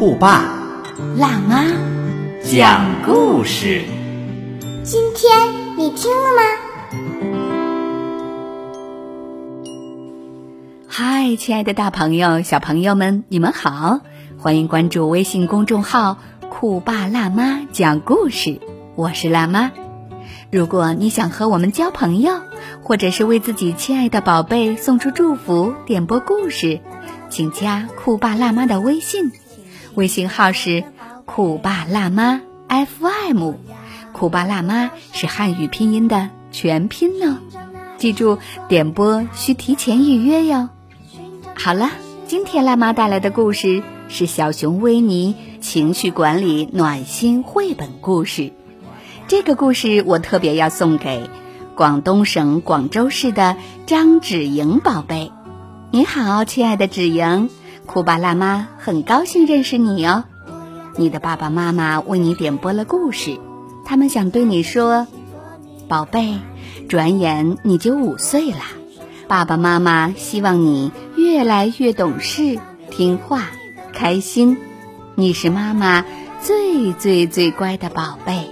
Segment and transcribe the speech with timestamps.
[0.00, 0.44] 酷爸
[1.18, 1.62] 辣妈，
[2.42, 3.82] 讲故事。
[4.82, 5.30] 今天
[5.76, 6.42] 你听了吗？
[10.88, 14.00] 嗨，亲爱的大朋友、小朋友们，你们好！
[14.38, 16.16] 欢迎关注微信公众号
[16.48, 18.58] “酷爸辣妈讲故事”，
[18.96, 19.70] 我是辣妈。
[20.50, 22.40] 如果你想和我们交朋友，
[22.82, 26.80] 或者是为自己亲爱的宝贝送出祝福、点播故事，
[27.28, 29.30] 请加酷爸辣妈的微信，
[29.94, 30.84] 微信号是
[31.24, 33.52] 酷爸辣妈 FM。
[34.12, 37.38] 酷爸辣妈是汉语拼音的全拼哦，
[37.96, 40.68] 记住点播需提前预约哟。
[41.54, 41.90] 好了，
[42.26, 48.52] 今天辣妈带来的故事是小熊维尼情绪管理暖心绘本故事。
[49.28, 51.30] 这个故事我特别要送给
[51.76, 55.32] 广东省广州市的张芷莹宝贝。
[55.92, 57.48] 你好，亲爱的芷莹，
[57.92, 60.22] 酷爸辣妈很高兴认识你哦。
[60.94, 63.40] 你的爸爸妈妈为你点播了故事，
[63.84, 65.08] 他们想对你说
[65.88, 66.38] ：“宝贝，
[66.88, 68.60] 转眼你就五岁了。”
[69.26, 72.60] 爸爸妈妈希望你越来越懂事、
[72.92, 73.50] 听话、
[73.92, 74.56] 开心。
[75.16, 76.04] 你是妈妈
[76.40, 78.50] 最最最乖的宝贝。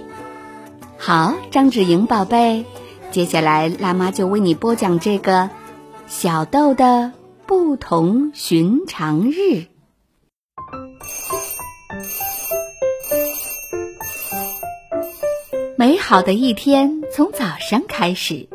[0.97, 2.65] 好，张芷莹宝贝，
[3.11, 5.49] 接下来辣妈就为你播讲这个
[6.07, 7.13] 小豆的
[7.49, 9.65] 不同寻常日。
[15.75, 18.47] 美好的一天从早上开始。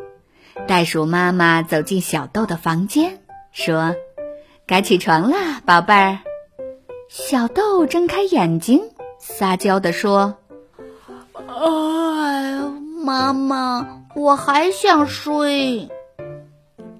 [0.65, 3.19] 袋鼠妈妈走进小豆的房间，
[3.51, 3.97] 说
[4.65, 6.19] ：“该起床啦，宝贝儿。”
[7.11, 8.81] 小豆睁开眼睛，
[9.19, 10.37] 撒娇地说
[11.35, 12.61] ：“哎，
[13.03, 15.89] 妈妈，我还想睡。”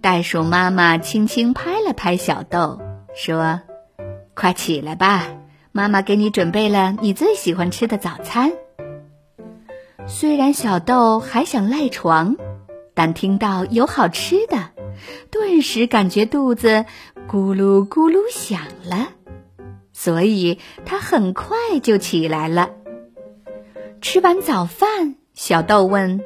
[0.05, 2.79] 袋鼠妈妈轻轻拍了拍小豆，
[3.15, 3.59] 说
[4.37, 5.25] ：“快起来吧，
[5.71, 8.51] 妈妈给你准备了你最喜欢吃的早餐。”
[10.05, 12.35] 虽然小豆还想赖床。
[12.93, 14.69] 但听到有好吃的，
[15.31, 16.85] 顿时感觉肚子
[17.27, 19.07] 咕噜咕噜响了，
[19.91, 22.69] 所以他很快就起来了。
[24.01, 26.21] 吃完早饭，小豆问：“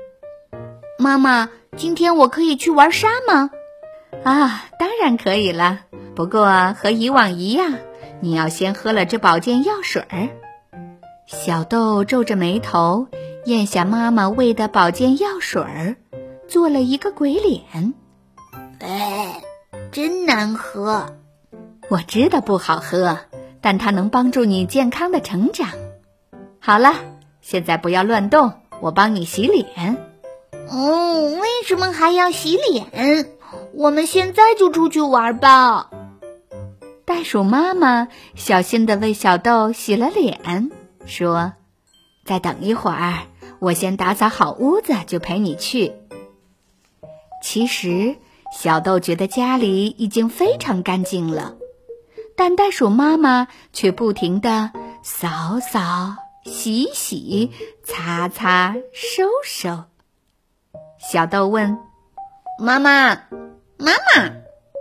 [0.99, 3.49] 妈妈，今天我可以去玩沙吗
[4.23, 5.79] ？”“啊，当然可以了，
[6.15, 7.73] 不过和以往一样，
[8.21, 10.29] 你要先喝了这保健药水儿。”
[11.27, 13.07] 小豆皱着眉头，
[13.45, 15.95] 咽下妈妈喂的保健药水儿。
[16.47, 17.93] 做了一个鬼脸，
[18.79, 19.39] 哎，
[19.91, 21.05] 真难喝！
[21.89, 23.19] 我知道不好喝，
[23.61, 25.69] 但它能帮助你健康的成长。
[26.59, 26.95] 好了，
[27.41, 29.97] 现在不要乱动，我帮你洗脸。
[30.71, 33.27] 哦，为什么还要洗脸？
[33.73, 35.89] 我们现在就出去玩吧。
[37.05, 40.71] 袋鼠妈妈小心的为小豆洗了脸，
[41.05, 41.53] 说
[42.23, 43.27] ：“再等一会儿，
[43.59, 45.93] 我先打扫好屋子，就陪你去。”
[47.41, 48.17] 其实，
[48.55, 51.55] 小豆觉得家里已经非常干净了，
[52.35, 54.71] 但袋鼠妈妈却不停地
[55.01, 56.15] 扫扫、
[56.45, 57.51] 洗洗、
[57.83, 59.85] 擦擦、收收。
[60.99, 61.79] 小豆问
[62.59, 63.15] ：“妈妈，
[63.77, 64.31] 妈妈，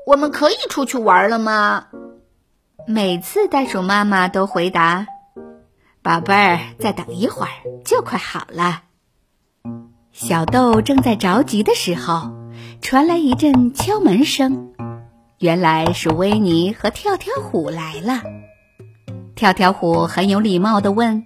[0.07, 1.87] 我们可以出去玩了吗？”
[2.87, 5.07] 每次袋鼠妈妈都回答
[6.03, 7.53] ：“宝贝儿，再等一会儿，
[7.85, 8.83] 就快好了。”
[10.13, 12.37] 小豆正在着急的时候。
[12.81, 14.73] 传来一阵敲门声，
[15.39, 18.23] 原来是维尼和跳跳虎来了。
[19.35, 21.25] 跳跳虎很有礼貌的问：“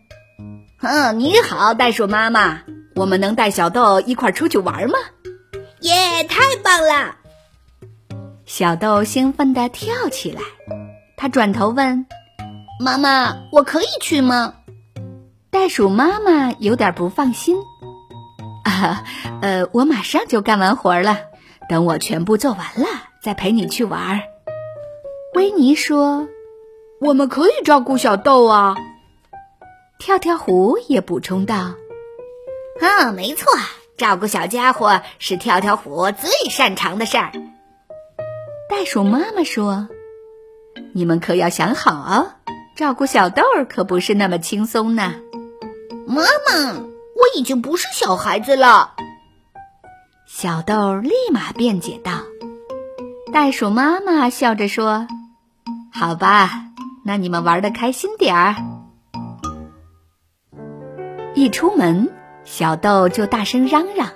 [0.81, 2.62] 嗯，你好，袋鼠妈妈，
[2.96, 4.99] 我们能带小豆一块出去玩吗
[5.82, 7.17] ？”“耶，太棒了！”
[8.46, 10.40] 小豆兴奋地跳起来。
[11.17, 12.06] 他转头问
[12.81, 14.55] ：“妈妈，我可以去吗？”
[15.50, 17.56] 袋鼠妈妈有点不放心
[18.64, 19.05] ：“啊，
[19.43, 21.19] 呃，我马上就干完活了。”
[21.69, 22.87] 等我全部做完了，
[23.23, 24.20] 再陪你去玩。
[25.35, 26.28] 维尼说
[27.00, 28.76] ：“我们可以照顾小豆啊。”
[29.99, 31.75] 跳跳虎也补充道
[32.82, 33.46] ：“啊，没错，
[34.02, 37.31] 照顾小家伙是跳跳虎最擅长的事儿。”
[38.69, 39.87] 袋鼠妈妈说
[40.93, 42.32] ：“你们可要想好哦，
[42.75, 45.14] 照顾小豆儿可不是那么轻松呢。
[46.04, 48.94] 妈妈，我已经不是小孩子了。
[50.26, 52.22] 小豆儿立马辩解道。
[53.32, 55.06] 袋鼠妈妈笑着说
[55.94, 56.50] ：“好吧，
[57.04, 58.56] 那你们玩的开心点儿。”
[61.37, 62.12] 一出门，
[62.44, 64.08] 小豆就大声嚷嚷：“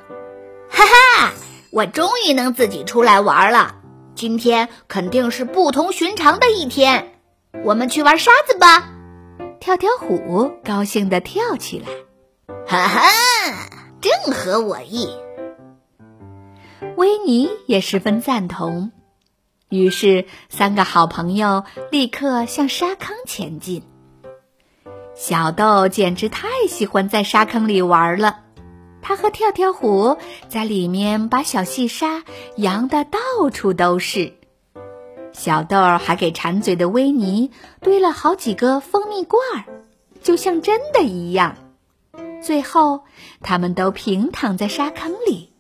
[0.69, 1.33] 哈哈，
[1.71, 3.77] 我终于能自己出来玩了！
[4.15, 7.13] 今天肯定是不同寻常的一天。
[7.65, 8.93] 我们去玩沙子吧！”
[9.61, 11.89] 跳跳虎高兴地跳起来
[12.67, 13.01] ：“哈哈，
[14.01, 15.09] 正合我意！”
[16.97, 18.93] 维尼也十分赞同。
[19.69, 23.83] 于是，三个好朋友立刻向沙坑前进。
[25.19, 28.41] 小豆简直太喜欢在沙坑里玩了，
[29.01, 30.19] 他和跳跳虎
[30.51, 32.23] 在里面把小细沙
[32.57, 33.19] 扬得到
[33.51, 34.35] 处都是。
[35.33, 39.65] 小豆还给馋嘴的维尼堆了好几个蜂蜜罐儿，
[40.23, 41.57] 就像真的一样。
[42.43, 43.05] 最后，
[43.41, 45.51] 他们都平躺在沙坑里，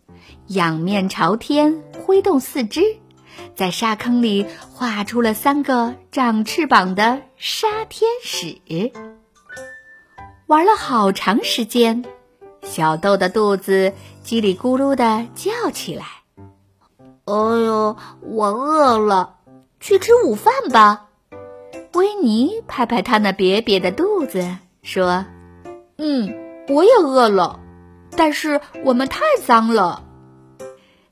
[0.48, 2.82] 仰面朝天，挥动四肢。
[3.54, 8.60] 在沙坑里画出了三个长翅膀的沙天使。
[10.46, 12.04] 玩了好长时间，
[12.62, 13.92] 小豆的肚子
[14.24, 16.04] 叽里咕噜的叫起来。
[17.24, 19.36] 哎呦，我饿了，
[19.80, 21.06] 去吃午饭吧。
[21.94, 25.24] 维尼拍拍他那瘪瘪的肚子，说
[25.98, 27.58] ：“嗯，我也饿了，
[28.16, 30.04] 但是我们太脏了。”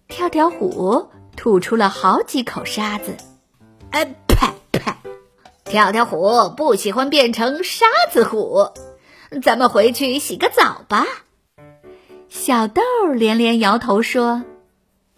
[0.09, 1.11] 跳跳虎。
[1.37, 3.17] 吐出了好几口沙子，
[3.91, 4.97] 哎啪啪！
[5.65, 8.69] 跳跳虎不喜欢变成沙子虎，
[9.43, 11.07] 咱们回去洗个澡吧。
[12.29, 12.83] 小豆
[13.15, 14.43] 连连摇头说：“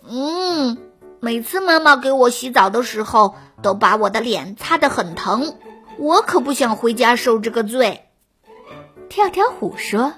[0.09, 0.79] 嗯，
[1.21, 5.57] 每次妈妈给我洗澡的时候，都把我的脸擦得很疼，
[5.99, 8.03] 我可不想回家受这个罪。”
[9.09, 10.15] 跳跳虎说：“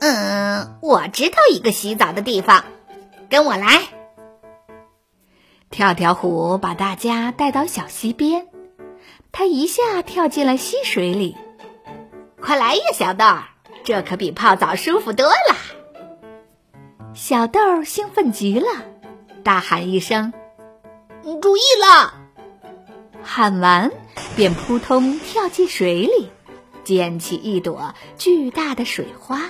[0.00, 2.64] 嗯，我知道一个洗澡的地方，
[3.30, 3.82] 跟我来。”
[5.70, 8.48] 跳跳虎把大家带到小溪边，
[9.32, 11.36] 他一下跳进了溪水里。
[12.46, 13.42] 快来呀，小豆儿，
[13.82, 15.56] 这可比泡澡舒服多了。
[17.12, 18.68] 小豆儿兴奋极了，
[19.42, 20.32] 大喊一声
[21.42, 22.14] ：“注意了！”
[23.20, 23.90] 喊完，
[24.36, 26.30] 便扑通跳进水里，
[26.84, 29.40] 溅起一朵巨大的水花。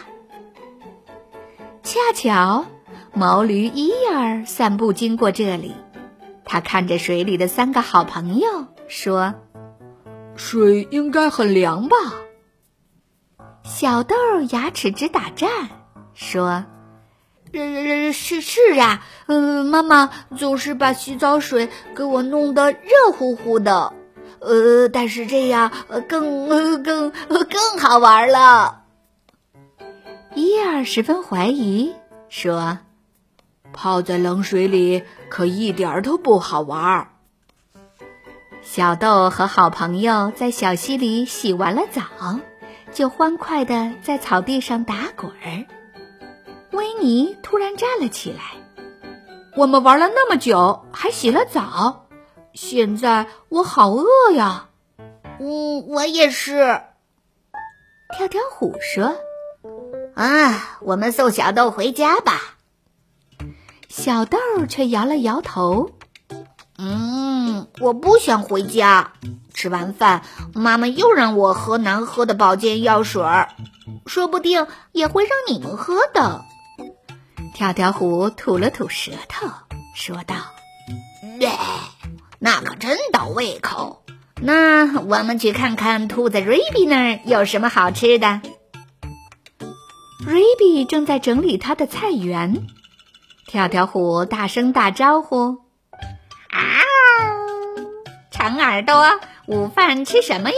[1.83, 2.65] 恰巧，
[3.13, 5.75] 毛驴伊尔散步经过这里。
[6.47, 8.49] 他看着水里的三个好朋友，
[8.89, 9.35] 说
[10.35, 11.97] ：“水应该很凉吧？”
[13.67, 14.15] 小豆
[14.51, 15.51] 牙齿直打颤，
[16.15, 16.65] 说
[17.53, 20.09] ：“是是是啊，嗯，妈妈
[20.39, 23.93] 总是把洗澡水给我弄得热乎乎的，
[24.39, 25.73] 呃，但是这样
[26.09, 28.85] 更更更好玩了。”
[30.35, 31.93] 伊尔十分怀疑，
[32.29, 32.79] 说。
[33.73, 37.09] 泡在冷水里可一点儿都不好玩儿。
[38.63, 42.03] 小豆和好朋友在小溪里洗完了澡，
[42.97, 45.67] 就欢快的在草地上打滚儿。
[46.73, 48.41] 维尼突然站了起来
[49.55, 52.07] ：“我们玩了那么久，还洗了澡，
[52.55, 54.71] 现在我好饿呀
[55.39, 56.81] ！”“嗯，我也是。”
[58.17, 59.15] 跳跳虎说
[60.17, 62.57] ：“啊，我们送小豆回家吧。”
[63.91, 64.39] 小豆
[64.71, 65.91] 却摇了摇头，
[66.79, 69.13] 嗯，我不想回家。
[69.55, 70.23] 吃完饭，
[70.55, 73.49] 妈妈又让我喝难喝的保健药水儿，
[74.05, 76.45] 说不定也会让你们喝的。
[77.55, 79.49] 跳跳虎吐了吐舌头，
[79.95, 80.35] 说道
[81.41, 81.51] ：“对
[82.39, 84.03] 那可真倒胃口。
[84.43, 88.43] 那我们去看看兔子瑞比那儿有什么好吃的。”
[90.27, 92.67] 瑞比正在整理他的菜园。
[93.47, 95.66] 跳跳虎大声打招呼：“啊，
[98.47, 100.57] 长耳朵，午饭吃什么呀？”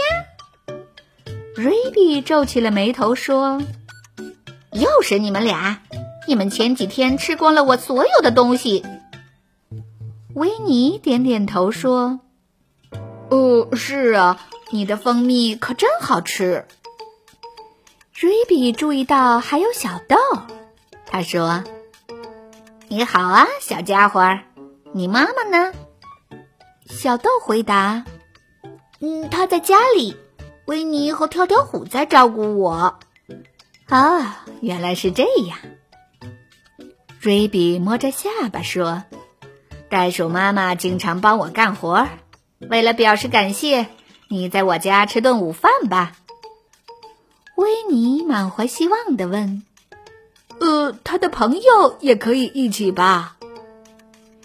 [1.57, 3.63] 瑞比皱起了眉头说
[4.73, 5.81] ：“又是你们俩！
[6.27, 8.85] 你们前几天吃光了我所有的东西。”
[10.37, 12.21] 维尼点点头说
[13.31, 14.39] ：“哦，是啊，
[14.71, 16.67] 你的蜂蜜可真好吃。”
[18.13, 20.17] 瑞比注意到还有小豆，
[21.07, 21.65] 他说。
[22.89, 24.39] 你好啊，小家伙，
[24.93, 25.73] 你妈妈呢？
[26.89, 28.05] 小豆回答
[29.01, 30.17] ：“嗯，他在家里。
[30.67, 32.99] 维尼和跳跳虎在照顾我。”
[33.89, 35.59] 啊，原来是这样。
[37.21, 39.05] 瑞比摸着下巴说
[39.89, 42.07] ：“袋鼠妈妈经常帮我干活，
[42.59, 43.87] 为了表示感谢，
[44.29, 46.13] 你在我家吃顿午饭吧。”
[47.57, 49.63] 维尼满怀希望地问
[50.61, 53.37] ：“呃，他的朋友也可以一起吧？”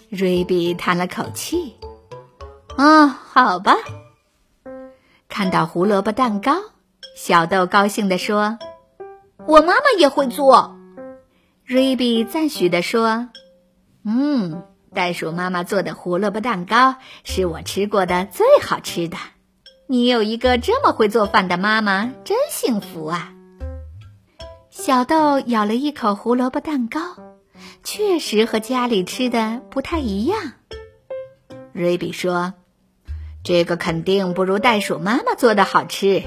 [0.08, 1.74] 瑞比叹了口气
[2.76, 3.76] ：“啊，好吧。”
[5.28, 6.52] 看到胡萝卜蛋糕，
[7.16, 8.58] 小豆高兴地说
[9.46, 10.76] ：“我妈妈也会做。”
[11.64, 13.28] 瑞比赞许地说
[14.04, 14.62] ：“嗯，
[14.92, 19.16] 袋鼠妈妈做的胡萝卜蛋糕是我吃过的最好吃的。
[19.86, 23.32] 你有一个这么会做饭的妈妈，真幸福啊！”
[24.70, 27.00] 小豆咬了一口胡萝卜蛋糕，
[27.82, 30.52] 确实和家里吃的不太一样。
[31.72, 32.54] 瑞比说
[33.44, 36.24] ：“这个肯定不如袋鼠妈妈做的好吃。”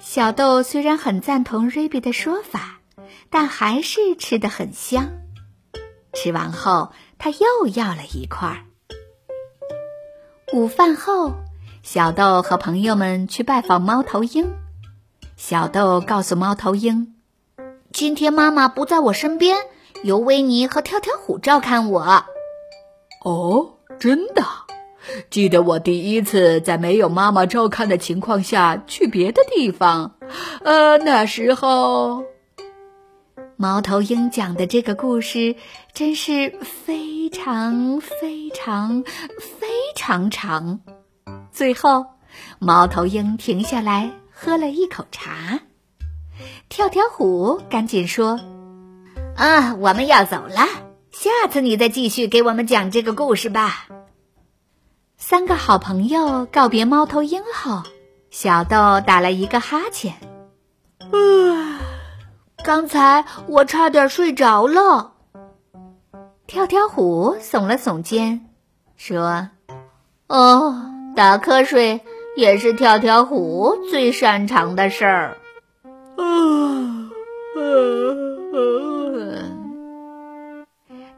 [0.00, 2.80] 小豆虽然很赞同瑞比的说法。
[3.30, 5.10] 但还是吃得很香。
[6.12, 8.64] 吃完后，他又要了一块。
[10.52, 11.32] 午饭后，
[11.82, 14.54] 小豆和朋友们去拜访猫头鹰。
[15.36, 17.16] 小豆告诉猫头鹰
[17.92, 19.58] ：“今天妈妈不在我身边，
[20.04, 22.24] 由维尼和跳跳虎照看我。”
[23.24, 24.44] 哦，真的？
[25.30, 30.16] 记得我第一次在没有妈妈照看的情况下去别的地方，
[30.62, 32.24] 呃，那时候。
[33.56, 35.54] 猫头鹰讲的这个故事
[35.92, 40.80] 真是非常非常非常长。
[41.52, 42.04] 最后，
[42.58, 45.60] 猫头鹰停下来喝了一口茶。
[46.68, 48.40] 跳跳虎赶紧说
[49.38, 50.66] ：“啊，我们要走了，
[51.12, 53.86] 下次你再继续给我们讲这个故事吧。”
[55.26, 57.82] 三个好朋友告别猫头鹰后，
[58.30, 60.12] 小豆打了一个哈欠。
[61.00, 61.80] 啊。
[62.62, 65.14] 刚才我差点睡着了。
[66.46, 68.50] 跳跳虎耸了耸肩，
[68.98, 69.48] 说
[70.28, 72.02] ：“哦，打瞌睡
[72.36, 75.38] 也是跳跳虎最擅长的事儿。”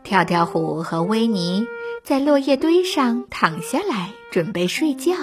[0.07, 1.67] 跳跳虎和维尼
[2.05, 5.15] 在落叶堆上躺下来，准备睡觉。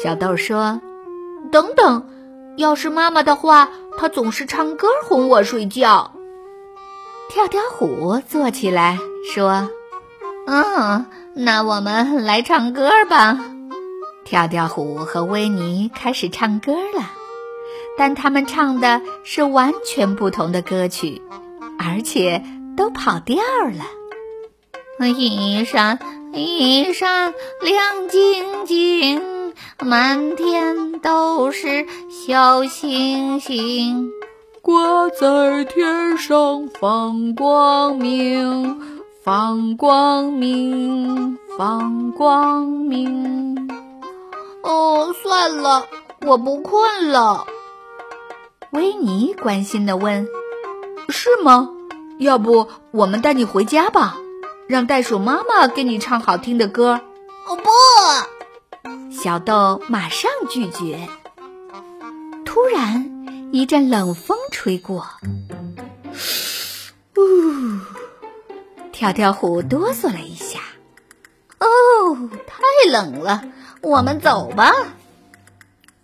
[0.00, 0.80] 小豆说
[1.50, 2.06] ：“等等。”
[2.56, 6.12] 要是妈妈的话，她总是唱歌哄我睡觉。
[7.28, 8.98] 跳跳虎坐起来
[9.34, 9.68] 说
[10.46, 13.36] ：“嗯，那我们来唱歌吧。”
[14.24, 17.10] 跳跳虎和维尼开始唱歌了，
[17.98, 21.20] 但他们唱的是完全不同的歌曲，
[21.80, 22.44] 而且
[22.80, 23.84] 都跑调了。
[25.06, 25.98] 一闪
[26.32, 29.52] 一闪亮晶晶。
[29.82, 34.10] 满天都是小星星，
[34.62, 38.80] 挂在天上放光明，
[39.22, 43.68] 放光明，放光明。
[44.62, 45.86] 哦，算了，
[46.26, 47.46] 我不困了。
[48.70, 50.26] 维尼关心的问
[51.10, 51.68] ：“是吗？
[52.20, 54.18] 要不我们带你回家吧，
[54.68, 57.00] 让袋鼠妈妈给你唱好听的歌。”
[57.48, 57.70] 哦不。
[59.10, 61.08] 小豆马上拒绝。
[62.44, 65.06] 突然，一阵冷风吹过，
[67.16, 67.78] 呜！
[68.92, 70.60] 跳跳虎哆嗦了一下。
[71.58, 73.42] 哦，太冷了，
[73.80, 74.74] 我们走吧。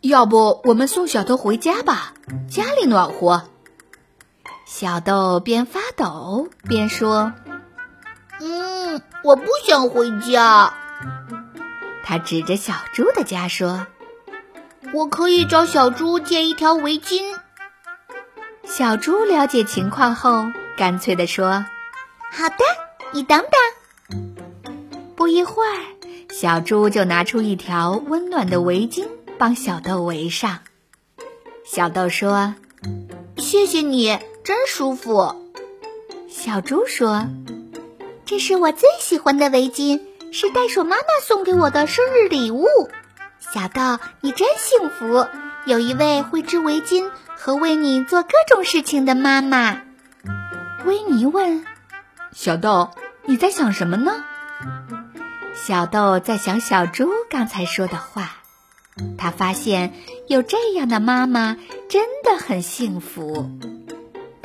[0.00, 2.14] 要不我们送小豆回家吧，
[2.50, 3.42] 家里暖和。
[4.66, 7.33] 小豆边发抖边说
[8.41, 10.75] ：“嗯，我不想回家。”
[12.05, 13.87] 他指着小猪的家说
[14.95, 17.37] ：“我可以找小猪借一条围巾。”
[18.65, 20.45] 小猪了解情况后，
[20.76, 21.65] 干脆地说
[22.31, 22.57] ：“好的，
[23.12, 24.37] 你等等。”
[25.17, 25.81] 不一会儿，
[26.31, 30.59] 小猪就拿出一条温暖的围巾，帮小豆围上。
[31.65, 32.55] 小豆说
[33.38, 35.46] ：“谢谢你，真舒服。”
[36.38, 37.26] 小猪说
[38.26, 42.66] ：“这是我最喜欢的围巾。”是袋鼠妈妈送给我的生日礼物，
[43.40, 45.26] 小豆，你真幸福，
[45.64, 49.81] 有一位会织围巾和为你做各种事情的妈妈。
[50.85, 51.64] 维尼问
[52.37, 52.90] ：“小豆，
[53.25, 54.23] 你在想什么呢？”
[55.57, 58.37] 小豆在想小猪刚才说的话，
[59.16, 59.95] 他发现
[60.28, 61.57] 有这样的妈妈
[61.88, 63.50] 真的很幸福。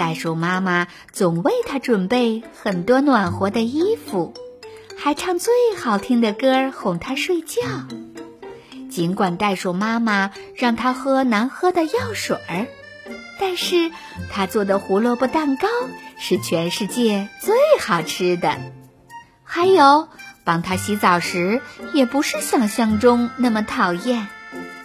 [0.02, 4.34] 袋鼠妈妈总为它准备很多暖和的衣服。
[4.98, 7.62] 还唱最好听的歌哄它睡觉，
[8.90, 12.66] 尽管袋鼠妈妈让它喝难喝的药水儿，
[13.40, 13.92] 但是
[14.32, 15.68] 它做的胡萝卜蛋糕
[16.18, 18.58] 是全世界最好吃的。
[19.44, 20.08] 还有，
[20.44, 21.62] 帮它洗澡时
[21.94, 24.28] 也不是想象中那么讨厌。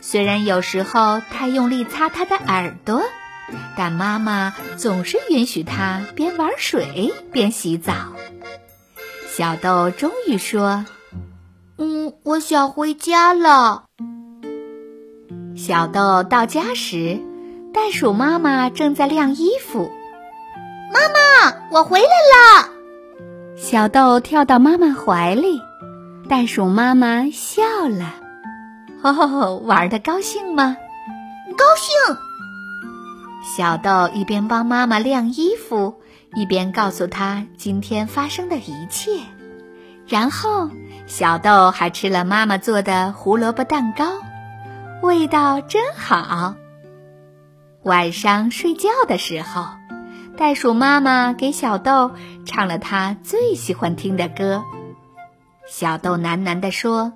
[0.02, 3.02] 虽然有时候它用力擦它的耳朵，
[3.76, 7.92] 但妈妈总是允许他边玩水边洗澡。
[9.28, 10.84] 小豆终于说
[11.78, 13.84] ：“嗯，我想回家了。”
[15.56, 17.20] 小豆到家时，
[17.72, 19.90] 袋鼠妈妈正在晾衣服。
[20.92, 22.70] 妈妈，我回来了！
[23.56, 25.60] 小豆跳到妈妈怀里，
[26.28, 28.14] 袋鼠妈妈笑了。
[29.02, 30.76] 哦，玩的高兴吗？
[31.56, 32.25] 高兴。
[33.46, 35.94] 小豆一边帮妈妈晾衣服，
[36.34, 39.20] 一边告诉她今天发生的一切。
[40.08, 40.68] 然后，
[41.06, 44.04] 小豆还吃了妈妈做的胡萝卜蛋糕。
[45.00, 46.56] 味道真好。
[47.84, 49.64] 晚上睡觉的时候，
[50.36, 52.10] 袋鼠妈妈给小豆
[52.44, 54.64] 唱了她最喜欢听的歌。
[55.68, 57.12] 小豆喃喃地说：“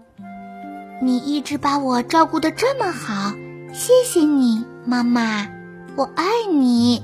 [1.02, 3.32] 你一直把我照顾得这么好，
[3.72, 5.48] 谢谢你，妈妈，
[5.96, 7.02] 我爱你，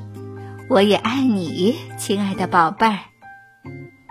[0.69, 2.99] 我也爱你，亲爱的宝贝儿。”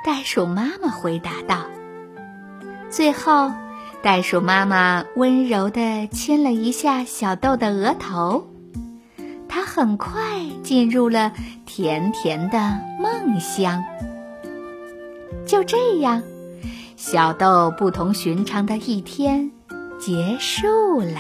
[0.06, 1.66] 袋鼠妈妈回答道。
[2.90, 3.52] 最后。
[4.04, 8.48] 袋鼠妈妈温柔地亲了一下小豆的额头，
[9.48, 10.14] 它很快
[10.62, 11.34] 进入了
[11.66, 13.84] 甜甜的梦乡。
[15.48, 16.22] 就这样，
[16.96, 19.50] 小豆不同寻常的一天
[20.00, 21.20] 结束了。